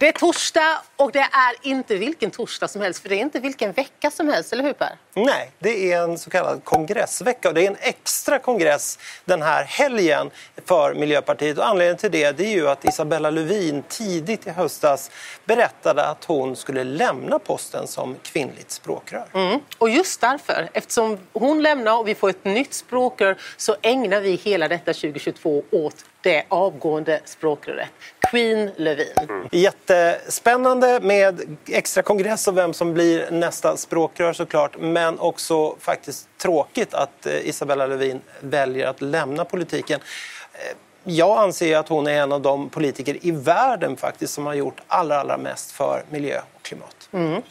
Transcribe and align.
Det 0.00 0.08
är 0.08 0.12
torsdag 0.12 0.82
och 0.96 1.12
det 1.12 1.18
är 1.18 1.54
inte 1.62 1.96
vilken 1.96 2.30
torsdag 2.30 2.68
som 2.68 2.82
helst 2.82 3.02
för 3.02 3.08
det 3.08 3.14
är 3.14 3.20
inte 3.20 3.40
vilken 3.40 3.72
vecka 3.72 4.10
som 4.10 4.28
helst, 4.28 4.52
eller 4.52 4.64
hur 4.64 4.72
Per? 4.72 4.96
Nej, 5.14 5.50
det 5.58 5.92
är 5.92 6.02
en 6.02 6.18
så 6.18 6.30
kallad 6.30 6.64
kongressvecka 6.64 7.48
och 7.48 7.54
det 7.54 7.66
är 7.66 7.70
en 7.70 7.76
extra 7.80 8.38
kongress 8.38 8.98
den 9.24 9.42
här 9.42 9.64
helgen 9.64 10.30
för 10.66 10.94
Miljöpartiet. 10.94 11.58
Och 11.58 11.66
anledningen 11.66 11.96
till 11.96 12.10
det, 12.10 12.36
det 12.36 12.44
är 12.44 12.52
ju 12.52 12.68
att 12.68 12.84
Isabella 12.84 13.30
Lövin 13.30 13.82
tidigt 13.88 14.46
i 14.46 14.50
höstas 14.50 15.10
berättade 15.44 16.06
att 16.06 16.24
hon 16.24 16.56
skulle 16.56 16.84
lämna 16.84 17.38
posten 17.38 17.86
som 17.86 18.16
kvinnligt 18.22 18.70
språkrör. 18.70 19.26
Mm. 19.34 19.60
Och 19.78 19.90
just 19.90 20.20
därför, 20.20 20.68
eftersom 20.72 21.18
hon 21.32 21.62
lämnar 21.62 21.98
och 21.98 22.08
vi 22.08 22.14
får 22.14 22.30
ett 22.30 22.44
nytt 22.44 22.74
språkrör 22.74 23.36
så 23.56 23.76
ägnar 23.82 24.20
vi 24.20 24.34
hela 24.34 24.68
detta 24.68 24.92
2022 24.92 25.62
åt 25.70 26.04
det 26.22 26.44
avgående 26.48 27.20
språkröret, 27.24 27.88
Queen 28.30 28.70
Lövin. 28.76 29.06
Mm. 29.28 29.48
Jättespännande 29.52 31.00
med 31.02 31.58
extra 31.66 32.02
kongress 32.02 32.48
och 32.48 32.56
vem 32.56 32.72
som 32.72 32.94
blir 32.94 33.30
nästa 33.30 33.76
språkrör 33.76 34.32
såklart, 34.32 34.76
men 34.78 35.18
också 35.18 35.76
faktiskt 35.80 36.28
tråkigt 36.38 36.94
att 36.94 37.26
eh, 37.26 37.48
Isabella 37.48 37.86
Lövin 37.86 38.20
väljer 38.40 38.86
att 38.86 39.00
lämna 39.00 39.44
politiken. 39.44 40.00
Eh, 40.52 40.76
jag 41.04 41.38
anser 41.38 41.76
att 41.76 41.88
hon 41.88 42.06
är 42.06 42.22
en 42.22 42.32
av 42.32 42.40
de 42.40 42.68
politiker 42.68 43.16
i 43.20 43.30
världen 43.30 43.96
faktiskt 43.96 44.34
som 44.34 44.46
har 44.46 44.54
gjort 44.54 44.80
allra, 44.86 45.20
allra 45.20 45.38
mest 45.38 45.72
för 45.72 46.04
miljö 46.10 46.40
och 46.54 46.62
klimat. 46.62 47.08
Mm. 47.12 47.42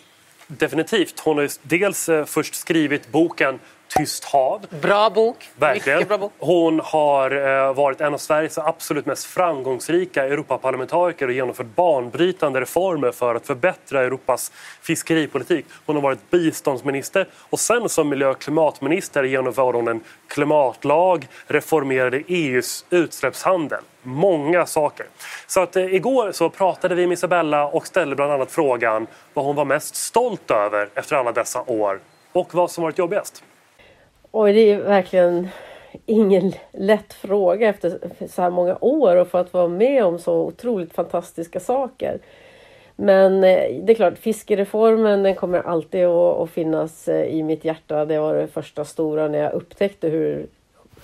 Definitivt. 0.48 1.20
Hon 1.20 1.38
har 1.38 1.50
dels 1.62 2.10
eh, 2.10 2.26
först 2.26 2.56
skrivit 2.56 3.12
boken 3.12 3.60
Tyst 3.98 4.26
hav. 4.26 4.66
Bra 4.82 5.10
bok. 5.10 5.50
Verkligen. 5.56 6.08
Bra 6.08 6.18
bok. 6.18 6.34
Hon 6.40 6.80
har 6.84 7.32
eh, 7.32 7.74
varit 7.74 8.02
en 8.02 8.14
av 8.14 8.18
Sveriges 8.18 8.58
absolut 8.58 9.06
mest 9.06 9.26
framgångsrika 9.26 10.26
Europaparlamentariker 10.26 11.28
och 11.28 11.34
genomfört 11.34 11.76
banbrytande 11.76 12.62
reformer 12.62 13.12
för 13.12 13.36
att 13.36 13.48
förbättra 13.48 14.04
Europas 14.04 14.52
fiskeripolitik. 14.82 15.66
Hon 15.86 15.96
har 15.96 16.04
varit 16.04 16.32
biståndsminister 16.32 17.28
och 17.34 17.60
sen 17.60 17.90
som 17.90 18.10
miljö 18.10 18.28
och 18.28 18.42
klimatminister 18.42 19.24
genomförde 19.24 19.78
hon 19.78 19.88
en 19.88 20.02
klimatlag, 20.28 21.28
reformerade 21.48 22.24
EUs 22.28 22.86
utsläppshandel. 22.90 23.82
Många 24.02 24.66
saker. 24.66 25.06
Så 25.48 25.60
att 25.60 25.76
eh, 25.76 25.96
igår 25.96 26.32
så 26.32 26.50
pratade 26.50 26.96
vi 26.96 27.08
med 27.08 27.14
Isabella 27.14 27.68
och 27.68 27.88
ställde 27.88 28.16
bland 28.16 28.32
annat 28.32 28.52
frågan 28.52 29.08
vad 29.34 29.46
hon 29.46 29.56
var 29.56 29.66
mest 29.66 29.96
stolt 29.96 30.52
över 30.52 30.90
efter 30.96 31.16
alla 31.16 31.32
dessa 31.32 31.62
år 31.62 32.00
och 32.32 32.54
vad 32.54 32.72
som 32.72 32.84
varit 32.84 32.98
jobbigast. 32.98 33.44
Oj, 34.32 34.54
det 34.54 34.72
är 34.72 34.78
verkligen 34.78 35.48
ingen 36.06 36.54
lätt 36.72 37.14
fråga 37.14 37.70
efter 37.70 38.00
så 38.28 38.42
här 38.42 38.50
många 38.50 38.78
år 38.82 39.16
och 39.16 39.28
för 39.28 39.42
att 39.42 39.54
vara 39.54 39.68
med 39.68 40.06
om 40.06 40.20
så 40.20 40.34
otroligt 40.34 40.94
fantastiska 40.94 41.60
saker. 41.60 42.20
Men 42.96 43.44
eh, 43.44 43.84
det 43.84 43.94
är 43.94 43.96
klart, 43.96 44.18
fiskereformen 44.18 45.24
den 45.24 45.36
kommer 45.36 45.60
alltid 45.60 46.06
att 46.06 46.50
finnas 46.50 47.08
eh, 47.08 47.26
i 47.26 47.44
mitt 47.44 47.66
hjärta. 47.66 48.06
Det 48.06 48.20
var 48.20 48.34
det 48.34 48.48
första 48.48 48.86
stora 48.86 49.28
när 49.28 49.40
jag 49.40 49.54
upptäckte 49.54 50.08
hur, 50.08 50.48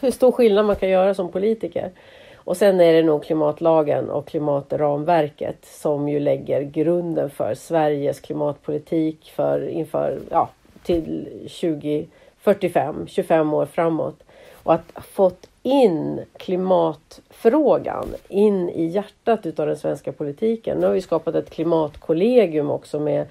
hur 0.01 0.11
stor 0.11 0.31
skillnad 0.31 0.65
man 0.65 0.75
kan 0.75 0.89
göra 0.89 1.13
som 1.13 1.31
politiker. 1.31 1.91
Och 2.35 2.57
sen 2.57 2.81
är 2.81 2.93
det 2.93 3.03
nog 3.03 3.23
klimatlagen 3.23 4.09
och 4.09 4.27
klimatramverket 4.27 5.65
som 5.65 6.09
ju 6.09 6.19
lägger 6.19 6.61
grunden 6.61 7.29
för 7.29 7.53
Sveriges 7.53 8.19
klimatpolitik 8.19 9.31
för 9.35 9.67
inför, 9.67 10.19
ja, 10.29 10.49
till 10.83 11.27
20 11.47 12.07
45, 12.45 13.07
25 13.07 13.53
år 13.53 13.65
framåt. 13.65 14.23
Och 14.63 14.73
att 14.73 14.91
fått 14.95 15.49
in 15.63 16.21
klimatfrågan 16.37 18.07
in 18.27 18.69
i 18.69 18.85
hjärtat 18.85 19.45
utav 19.45 19.67
den 19.67 19.77
svenska 19.77 20.11
politiken. 20.11 20.77
Nu 20.77 20.85
har 20.85 20.93
vi 20.93 21.01
skapat 21.01 21.35
ett 21.35 21.49
klimatkollegium 21.49 22.69
också 22.69 22.99
med 22.99 23.21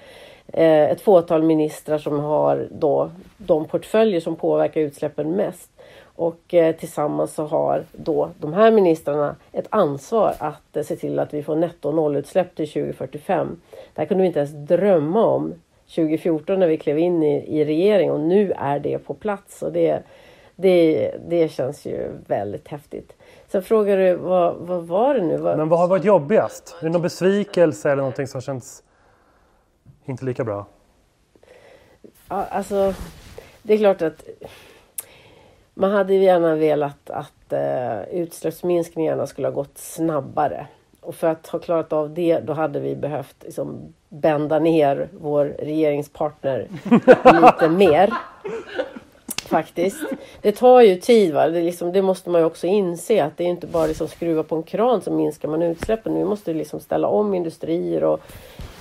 eh, 0.47 0.91
ett 0.91 1.01
fåtal 1.01 1.43
ministrar 1.43 1.97
som 1.97 2.19
har 2.19 2.67
då 2.71 3.11
de 3.37 3.65
portföljer 3.65 4.19
som 4.19 4.35
påverkar 4.35 4.81
utsläppen 4.81 5.31
mest. 5.31 5.69
Och 6.03 6.53
eh, 6.53 6.75
tillsammans 6.75 7.33
så 7.33 7.45
har 7.45 7.83
då 7.91 8.29
de 8.39 8.53
här 8.53 8.71
ministrarna 8.71 9.35
ett 9.51 9.67
ansvar 9.69 10.35
att 10.39 10.77
eh, 10.77 10.83
se 10.83 10.95
till 10.95 11.19
att 11.19 11.33
vi 11.33 11.43
får 11.43 11.55
netto 11.55 11.91
nollutsläpp 11.91 12.55
till 12.55 12.69
2045. 12.69 13.61
Det 13.93 14.01
här 14.01 14.05
kunde 14.05 14.21
vi 14.21 14.27
inte 14.27 14.39
ens 14.39 14.67
drömma 14.67 15.25
om 15.25 15.53
2014 15.87 16.59
när 16.59 16.67
vi 16.67 16.77
klev 16.77 16.99
in 16.99 17.23
i, 17.23 17.59
i 17.59 17.65
regering 17.65 18.11
och 18.11 18.19
nu 18.19 18.51
är 18.51 18.79
det 18.79 18.97
på 18.97 19.13
plats. 19.13 19.61
Och 19.61 19.71
det, 19.71 20.03
det, 20.55 21.11
det 21.27 21.51
känns 21.51 21.85
ju 21.85 22.11
väldigt 22.27 22.67
häftigt. 22.67 23.13
Sen 23.47 23.63
frågar 23.63 23.97
du, 23.97 24.15
vad, 24.15 24.55
vad 24.55 24.87
var 24.87 25.15
det 25.15 25.21
nu? 25.21 25.37
Vad... 25.37 25.57
Men 25.57 25.69
vad 25.69 25.79
har 25.79 25.87
varit 25.87 26.05
jobbigast? 26.05 26.75
Är 26.79 26.85
det 26.85 26.91
någon 26.91 27.01
besvikelse 27.01 27.91
eller 27.91 28.01
någonting 28.01 28.27
som 28.27 28.41
känns 28.41 28.83
inte 30.05 30.25
lika 30.25 30.43
bra? 30.43 30.65
Ja, 32.29 32.45
alltså, 32.45 32.93
det 33.63 33.73
är 33.73 33.77
klart 33.77 34.01
att 34.01 34.23
man 35.73 35.91
hade 35.91 36.13
gärna 36.13 36.55
velat 36.55 37.09
att 37.09 37.53
uh, 37.53 38.21
utsläppsminskningarna 38.21 39.27
skulle 39.27 39.47
ha 39.47 39.53
gått 39.53 39.77
snabbare. 39.77 40.67
Och 41.05 41.15
för 41.15 41.27
att 41.27 41.47
ha 41.47 41.59
klarat 41.59 41.93
av 41.93 42.13
det, 42.13 42.39
då 42.39 42.53
hade 42.53 42.79
vi 42.79 42.95
behövt 42.95 43.35
liksom, 43.43 43.93
bända 44.09 44.59
ner 44.59 45.09
vår 45.19 45.45
regeringspartner 45.45 46.67
lite 47.41 47.69
mer. 47.69 48.13
Faktiskt. 49.45 50.03
Det 50.41 50.51
tar 50.51 50.81
ju 50.81 50.95
tid. 50.95 51.33
Va? 51.33 51.49
Det, 51.49 51.61
liksom, 51.61 51.91
det, 51.91 52.01
måste 52.01 52.29
man 52.29 52.41
ju 52.41 52.45
också 52.45 52.67
inse 52.67 53.23
att 53.23 53.37
det 53.37 53.43
är 53.43 53.47
inte 53.47 53.67
bara 53.67 53.87
liksom 53.87 54.07
skruva 54.07 54.43
på 54.43 54.55
en 54.55 54.63
kran 54.63 55.01
som 55.01 55.15
minskar 55.15 55.49
man 55.49 55.61
utsläppen. 55.61 56.15
Vi 56.15 56.25
måste 56.25 56.53
liksom 56.53 56.79
ställa 56.79 57.07
om 57.07 57.33
industrier 57.33 58.03
och 58.03 58.21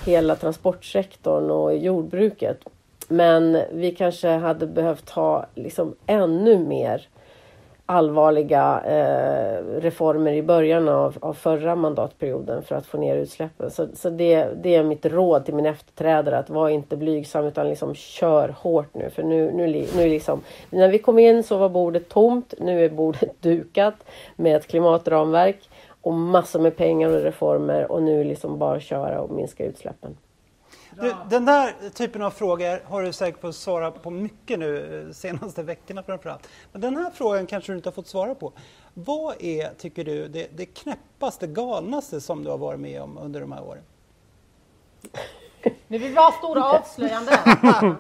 hela 0.07 0.37
transportsektorn 0.37 1.51
och 1.51 1.77
jordbruket. 1.77 2.61
Men 3.09 3.59
vi 3.73 3.91
kanske 3.91 4.29
hade 4.29 4.67
behövt 4.67 5.11
ha 5.11 5.47
liksom 5.55 5.95
ännu 6.07 6.59
mer 6.59 7.09
allvarliga 7.87 8.83
eh, 8.87 9.81
reformer 9.81 10.33
i 10.33 10.43
början 10.43 10.89
av, 10.89 11.17
av 11.21 11.34
förra 11.34 11.77
mandatperioden 11.77 12.62
för 12.62 12.75
att 12.75 12.87
få 12.87 12.99
ner 12.99 13.17
utsläppen. 13.17 13.71
Så, 13.71 13.89
så 13.95 14.11
det, 14.11 14.49
det 14.62 14.75
är 14.75 14.83
mitt 14.83 15.06
råd 15.06 15.45
till 15.45 15.55
min 15.55 15.67
efterträdare 15.67 16.39
att 16.39 16.50
vara 16.50 16.71
inte 16.71 16.97
blygsam 16.97 17.45
utan 17.45 17.69
liksom 17.69 17.95
kör 17.95 18.49
hårt 18.49 18.95
nu. 18.95 19.11
För 19.11 19.22
nu, 19.22 19.53
nu, 19.53 19.87
nu 19.97 20.09
liksom, 20.09 20.41
när 20.71 20.89
vi 20.89 20.99
kom 20.99 21.19
in 21.19 21.43
så 21.43 21.59
var 21.59 21.69
bordet 21.69 22.09
tomt. 22.09 22.55
Nu 22.59 22.84
är 22.84 22.89
bordet 22.89 23.31
dukat 23.43 23.95
med 24.37 24.56
ett 24.56 24.66
klimatramverk 24.66 25.69
och 26.01 26.15
massor 26.15 26.61
med 26.61 26.77
pengar 26.77 27.09
och 27.09 27.22
reformer 27.22 27.93
och 27.93 28.03
nu 28.03 28.25
liksom 28.25 28.59
bara 28.59 28.81
köra 28.81 29.21
och 29.21 29.31
minska 29.31 29.65
utsläppen. 29.65 30.16
Du, 31.01 31.15
den 31.31 31.45
där 31.45 31.75
typen 31.95 32.23
av 32.23 32.31
frågor 32.31 32.81
har 32.85 33.03
du 33.03 33.12
säkert 33.12 33.41
fått 33.41 33.57
svara 33.57 33.91
på 33.91 34.11
mycket 34.11 34.59
nu 34.59 35.05
eh, 35.07 35.12
senaste 35.12 35.62
veckorna 35.62 36.03
framförallt. 36.03 36.49
Men 36.73 36.81
den 36.81 36.97
här 36.97 37.11
frågan 37.15 37.47
kanske 37.47 37.73
du 37.73 37.77
inte 37.77 37.89
har 37.89 37.95
fått 37.95 38.09
svara 38.09 38.35
på. 38.35 38.53
Vad 38.95 39.34
är, 39.43 39.75
tycker 39.79 40.05
du, 40.05 40.29
det, 40.29 40.49
det 40.57 40.67
knäppaste, 40.67 41.47
galnaste 41.47 42.21
som 42.21 42.45
du 42.45 42.51
har 42.51 42.59
varit 42.59 42.81
med 42.81 43.03
om 43.03 43.19
under 43.19 43.41
de 43.41 43.53
här 43.53 43.63
åren? 43.63 43.83
Nu 45.89 45.99
vill 45.99 46.11
vi 46.11 46.17
ha 46.17 46.33
stora 46.33 46.65
avslöjanden. 46.65 47.34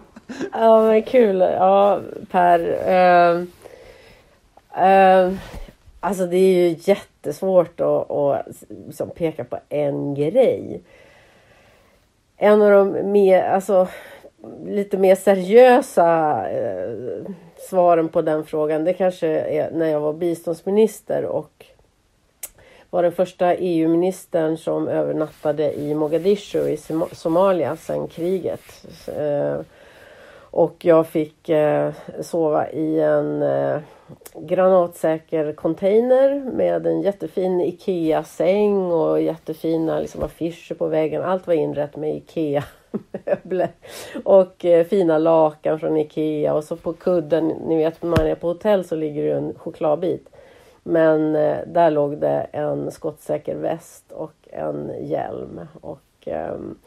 ja 0.52 0.82
men 0.82 1.02
kul. 1.02 1.40
Ja 1.40 2.00
Per. 2.30 2.60
Uh, 2.60 3.42
uh, 4.84 5.36
alltså 6.00 6.26
det 6.26 6.36
är 6.36 6.68
ju 6.68 6.76
jättesvårt 6.80 7.80
att, 7.80 8.10
att 8.10 8.46
liksom 8.86 9.10
peka 9.10 9.44
på 9.44 9.58
en 9.68 10.14
grej 10.14 10.82
en 12.36 12.62
av 12.62 12.70
de 12.70 13.12
mer, 13.12 13.42
alltså, 13.42 13.88
lite 14.64 14.98
mer 14.98 15.14
seriösa 15.14 16.40
eh, 16.50 16.90
svaren 17.70 18.08
på 18.08 18.22
den 18.22 18.44
frågan 18.44 18.84
det 18.84 18.92
kanske 18.92 19.28
är 19.28 19.70
när 19.70 19.86
jag 19.86 20.00
var 20.00 20.12
biståndsminister 20.12 21.24
och 21.24 21.66
var 22.90 23.02
den 23.02 23.12
första 23.12 23.54
EU-ministern 23.54 24.56
som 24.56 24.88
övernattade 24.88 25.72
i 25.80 25.94
Mogadishu 25.94 26.68
i 26.68 26.78
Somalia 27.12 27.76
sedan 27.76 28.08
kriget. 28.08 28.86
Eh, 29.16 29.60
och 30.54 30.84
jag 30.84 31.06
fick 31.06 31.48
eh, 31.48 31.92
sova 32.20 32.70
i 32.70 33.00
en 33.00 33.42
eh, 33.42 33.80
granatsäker 34.34 35.52
container 35.52 36.50
med 36.52 36.86
en 36.86 37.02
jättefin 37.02 37.60
IKEA-säng 37.60 38.92
och 38.92 39.22
jättefina 39.22 40.00
liksom, 40.00 40.22
affischer 40.22 40.74
på 40.74 40.86
väggen. 40.86 41.22
Allt 41.22 41.46
var 41.46 41.54
inrett 41.54 41.96
med 41.96 42.16
IKEA-möbler 42.16 43.68
och 44.24 44.64
eh, 44.64 44.86
fina 44.86 45.18
lakan 45.18 45.80
från 45.80 45.96
IKEA 45.96 46.54
och 46.54 46.64
så 46.64 46.76
på 46.76 46.92
kudden, 46.92 47.48
ni 47.48 47.76
vet 47.76 48.02
när 48.02 48.10
man 48.10 48.26
är 48.26 48.34
på 48.34 48.48
hotell 48.48 48.84
så 48.84 48.96
ligger 48.96 49.22
det 49.22 49.32
en 49.32 49.54
chokladbit. 49.54 50.28
Men 50.82 51.36
eh, 51.36 51.58
där 51.66 51.90
låg 51.90 52.18
det 52.18 52.46
en 52.52 52.90
skottsäker 52.90 53.56
väst 53.56 54.12
och 54.12 54.34
en 54.50 54.92
hjälm 55.00 55.60
och 55.80 56.00
ehm, 56.24 56.78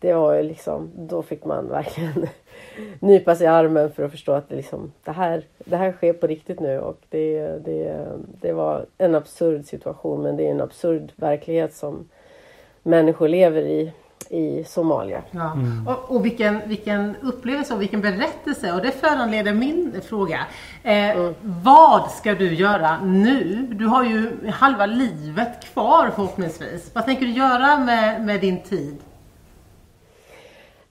det 0.00 0.12
var 0.12 0.34
ju 0.34 0.42
liksom, 0.42 0.90
då 0.96 1.22
fick 1.22 1.44
man 1.44 1.68
verkligen 1.68 2.26
nypa 3.00 3.34
sig 3.34 3.44
i 3.44 3.48
armen 3.48 3.92
för 3.92 4.02
att 4.04 4.10
förstå 4.10 4.32
att 4.32 4.48
det, 4.48 4.56
liksom, 4.56 4.92
det, 5.04 5.12
här, 5.12 5.42
det 5.58 5.76
här 5.76 5.92
sker 5.92 6.12
på 6.12 6.26
riktigt 6.26 6.60
nu. 6.60 6.78
Och 6.78 6.98
det, 7.08 7.40
det, 7.64 8.06
det 8.40 8.52
var 8.52 8.86
en 8.98 9.14
absurd 9.14 9.64
situation 9.64 10.22
men 10.22 10.36
det 10.36 10.46
är 10.46 10.50
en 10.50 10.60
absurd 10.60 11.12
verklighet 11.16 11.74
som 11.74 12.08
människor 12.82 13.28
lever 13.28 13.62
i, 13.62 13.92
i 14.30 14.64
Somalia. 14.64 15.22
Ja. 15.30 15.56
Och, 15.86 16.16
och 16.16 16.24
vilken, 16.24 16.60
vilken 16.68 17.16
upplevelse 17.22 17.74
och 17.74 17.82
vilken 17.82 18.00
berättelse. 18.00 18.72
Och 18.72 18.82
det 18.82 18.90
föranleder 18.90 19.52
min 19.52 20.00
fråga. 20.04 20.46
Eh, 20.82 21.30
Vad 21.42 22.10
ska 22.10 22.34
du 22.34 22.54
göra 22.54 23.00
nu? 23.04 23.66
Du 23.72 23.86
har 23.86 24.04
ju 24.04 24.48
halva 24.50 24.86
livet 24.86 25.64
kvar 25.64 26.10
förhoppningsvis. 26.14 26.90
Vad 26.94 27.04
tänker 27.04 27.26
du 27.26 27.32
göra 27.32 27.78
med, 27.78 28.26
med 28.26 28.40
din 28.40 28.62
tid? 28.62 28.96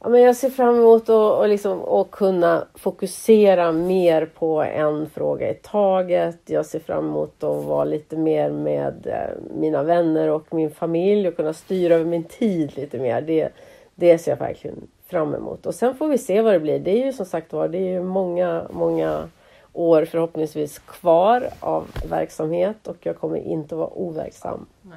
Ja, 0.06 0.10
men 0.10 0.22
jag 0.22 0.36
ser 0.36 0.50
fram 0.50 0.76
emot 0.76 1.10
att, 1.10 1.10
att, 1.10 1.50
liksom, 1.50 1.82
att 1.82 2.12
kunna 2.12 2.68
fokusera 2.74 3.72
mer 3.72 4.26
på 4.26 4.64
en 4.64 5.10
fråga 5.10 5.50
i 5.50 5.54
taget. 5.54 6.40
Jag 6.46 6.66
ser 6.66 6.80
fram 6.80 7.06
emot 7.06 7.44
att 7.44 7.66
vara 7.66 7.84
lite 7.84 8.18
mer 8.18 8.52
med 8.52 9.08
eh, 9.08 9.54
mina 9.60 9.84
vänner 9.84 10.30
och 10.30 10.54
min 10.54 10.72
familj 10.72 11.28
och 11.28 11.36
kunna 11.36 11.54
styra 11.54 11.96
över 11.96 12.06
min 12.06 12.24
tid 12.24 12.78
lite 12.78 13.00
mer. 13.00 13.22
Det, 13.22 13.50
det 13.96 14.18
ser 14.18 14.32
jag 14.32 14.38
verkligen 14.38 14.88
fram 15.08 15.36
emot. 15.36 15.66
Och 15.66 15.76
sen 15.76 15.96
får 15.96 16.08
vi 16.08 16.18
se 16.18 16.42
vad 16.42 16.54
det 16.54 16.60
blir. 16.60 16.80
Det 16.80 16.92
är 16.92 17.06
ju 17.06 17.14
som 17.14 17.26
sagt 17.26 17.54
var, 17.54 17.68
det 17.68 17.78
är 17.78 17.92
ju 17.92 18.04
många, 18.04 18.68
många 18.70 19.30
år 19.74 20.06
förhoppningsvis 20.06 20.80
kvar 20.80 21.50
av 21.60 21.88
verksamhet 22.10 22.88
och 22.88 22.98
jag 23.00 23.18
kommer 23.18 23.38
inte 23.38 23.76
att 23.76 23.80
vara 23.80 23.94
overksam. 23.94 24.66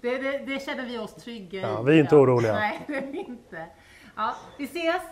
Det, 0.00 0.18
det, 0.18 0.38
det 0.38 0.62
känner 0.62 0.86
vi 0.86 0.98
oss 0.98 1.14
trygga 1.14 1.58
i. 1.58 1.62
Ja, 1.62 1.82
vi 1.82 1.96
är 1.96 2.00
inte 2.00 2.16
oroliga. 2.16 2.52
Nej, 2.52 2.80
det 2.86 2.94
är 2.94 3.28
inte. 3.28 3.66
Ja, 4.16 4.34
vi 4.56 4.64
ses! 4.64 5.02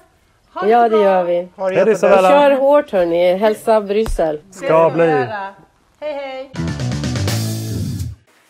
Ha 0.52 0.66
Ja, 0.66 0.88
det 0.88 0.96
gör 0.96 1.24
vi. 1.24 1.48
Hej. 1.56 1.92
Isabella. 1.92 2.28
Kör 2.28 2.50
hårt 2.50 2.90
hörni. 2.90 3.34
Hälsa 3.34 3.80
Bryssel. 3.80 4.40
Ska 4.50 4.90
bli. 4.94 5.04
göra. 5.04 5.54
Hej, 6.00 6.12
hej! 6.12 6.73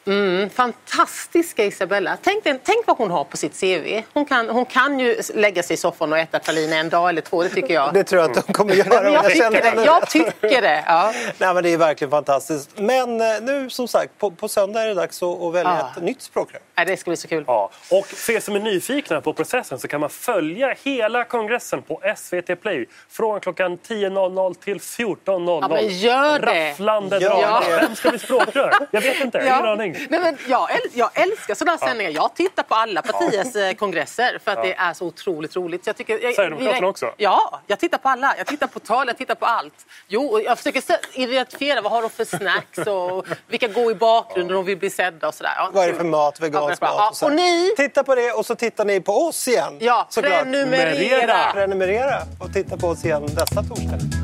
Mm, 0.07 0.51
fantastiska 0.51 1.65
Isabella. 1.65 2.17
Tänk, 2.23 2.45
tänk 2.45 2.87
vad 2.87 2.97
hon 2.99 3.11
har 3.11 3.25
på 3.25 3.37
sitt 3.37 3.61
CV. 3.61 4.03
Hon 4.13 4.25
kan, 4.25 4.49
hon 4.49 4.65
kan 4.65 5.01
ju 5.01 5.21
lägga 5.35 5.63
sig 5.63 5.75
i 5.75 5.77
soffan 5.77 6.13
och 6.13 6.19
äta 6.19 6.39
pralin 6.39 6.73
en 6.73 6.89
dag 6.89 7.09
eller 7.09 7.21
två, 7.21 7.43
det 7.43 7.49
tycker 7.49 7.75
jag. 7.75 7.95
Det 7.95 8.05
tror 8.05 8.23
jag 8.23 8.31
att 8.39 8.47
de 8.47 8.53
kommer 8.53 8.75
göra. 8.75 9.03
Men 9.03 9.13
jag, 9.13 9.25
Jag 9.25 9.33
tycker 9.53 9.75
det. 9.77 9.85
jag 9.85 10.11
tycker 10.11 10.63
det. 10.63 10.85
Ja. 10.87 11.13
Nej, 11.39 11.55
men 11.55 11.63
det 11.63 11.73
är 11.73 11.77
verkligen 11.79 12.11
fantastiskt. 12.11 12.71
Men 12.79 13.21
eh, 13.21 13.27
nu 13.43 13.71
som 13.71 13.89
sagt, 13.89 14.19
på, 14.19 14.31
på 14.31 14.49
söndag 14.49 14.83
är 14.83 14.87
det 14.89 14.95
dags 14.95 15.23
att, 15.23 15.43
att 15.43 15.55
välja 15.55 15.77
Ja. 15.81 15.91
ett 15.97 16.03
nytt 16.03 16.23
språkrör. 16.23 16.61
Nej, 16.77 16.87
Det 16.87 16.97
ska 16.97 17.11
bli 17.11 17.17
så 17.17 17.29
kul. 17.29 17.45
Ja. 17.47 17.71
Och 17.91 18.07
för 18.07 18.33
er 18.33 18.41
som 18.41 18.57
är 18.57 18.61
nyfikna 18.61 19.21
på 19.21 19.33
processen 19.33 19.79
så 19.79 19.89
kan 19.89 20.01
man 20.01 20.11
följa 20.11 20.75
hela 20.83 21.25
kongressen 21.25 21.83
på 21.83 22.01
SVT 22.17 22.61
Play 22.63 22.87
från 23.11 23.41
klockan 23.41 23.79
10.00 23.79 24.55
till 24.55 24.79
14.00. 24.79 25.59
Ja, 25.63 25.69
men 25.69 25.99
gör 25.99 26.39
det. 26.39 26.71
Rafflande 26.71 27.19
Gör 27.19 27.31
drama. 27.31 27.63
Vem 27.81 27.95
ska 27.97 28.11
bli 28.11 28.19
språkrör? 28.19 28.75
Jag 28.91 29.01
vet 29.01 29.21
inte, 29.21 29.39
ingen 29.39 29.53
aning. 29.65 29.94
Nej, 30.11 30.21
men 30.21 30.39
jag, 30.49 30.71
äl- 30.71 30.91
jag 30.95 31.11
älskar 31.15 31.55
sådana 31.55 31.79
här 31.81 31.87
sändningar. 31.89 32.11
Jag 32.13 32.35
tittar 32.35 32.63
på 32.63 32.75
alla 32.75 33.03
partiers 33.03 33.57
eh, 33.57 33.73
kongresser 33.75 34.39
för 34.45 34.51
att 34.51 34.63
det 34.63 34.75
är 34.75 34.93
så 34.95 35.07
otroligt 35.07 35.57
roligt. 35.57 35.85
Så 35.85 35.89
Jag 35.89 35.97
tycker, 35.97 36.19
jag, 36.25 36.35
Sverigedemokraterna 36.35 36.87
också? 36.87 37.13
Ja, 37.17 37.61
jag 37.67 37.79
tittar 37.79 37.99
på 37.99 38.09
alla. 38.09 38.35
Jag 38.39 38.47
tittar 38.47 38.67
på 38.67 38.81
tal, 38.81 39.07
jag 39.07 39.19
tittar 39.19 39.35
på 39.35 39.47
allt. 39.47 39.75
Jo, 40.09 40.27
och 40.27 40.41
jag 40.43 40.59
försöker 40.59 40.83
identifiera 41.15 41.81
vad 41.81 41.93
har 41.93 42.03
de 42.03 42.11
för 42.11 42.25
snacks 42.25 42.79
och 42.79 43.27
vilka 43.49 43.69
går 43.69 43.93
i 43.93 43.95
bakgrunden 43.95 44.57
och 44.57 44.69
vill 44.69 44.79
bli 44.79 44.91
sedda 44.91 45.29
och 45.29 45.35
sådär. 45.35 45.53
Ja, 45.57 45.71
Vad 45.73 45.85
är 45.85 45.89
det 45.89 45.95
för 45.95 46.05
mat? 46.05 46.41
Vegansk 46.41 46.83
Ja, 46.83 46.95
mat? 46.97 47.23
och 47.23 47.29
här. 47.29 47.37
ni? 47.37 47.73
Titta 47.77 48.05
på 48.05 48.15
det 48.15 48.33
och 48.33 48.47
så 48.47 48.55
tittar 48.55 48.85
ni 48.85 49.01
på 49.01 49.13
oss 49.13 49.49
igen. 49.49 49.77
Ja, 49.81 50.07
såklart. 50.11 50.33
prenumerera! 50.43 50.95
Prenumerera. 50.95 51.53
Prenumerera 51.53 52.23
och 52.41 52.53
titta 52.53 52.77
på 52.77 52.87
oss 52.89 53.05
igen 53.05 53.23
nästa 53.23 53.63
torsdag. 53.63 54.24